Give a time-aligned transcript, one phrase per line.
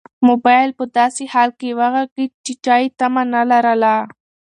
[0.27, 3.95] موبایل په داسې حال کې وغږېد چې چا یې تمه نه لرله.